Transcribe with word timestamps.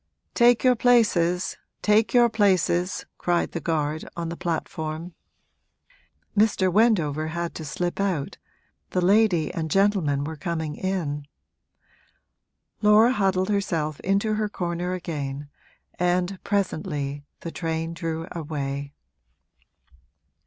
'Take 0.33 0.63
your 0.63 0.75
places, 0.75 1.57
take 1.83 2.11
your 2.11 2.27
places!' 2.27 3.05
cried 3.19 3.51
the 3.51 3.59
guard, 3.59 4.03
on 4.17 4.29
the 4.29 4.35
platform. 4.35 5.13
Mr. 6.35 6.73
Wendover 6.73 7.27
had 7.27 7.53
to 7.53 7.63
slip 7.63 7.99
out, 7.99 8.39
the 8.89 8.99
lady 9.05 9.53
and 9.53 9.69
gentleman 9.69 10.23
were 10.23 10.35
coming 10.35 10.73
in. 10.75 11.27
Laura 12.81 13.13
huddled 13.13 13.49
herself 13.49 13.99
into 13.99 14.33
her 14.33 14.49
corner 14.49 14.93
again 14.93 15.49
and 15.99 16.43
presently 16.43 17.23
the 17.41 17.51
train 17.51 17.93
drew 17.93 18.27
away. 18.31 18.93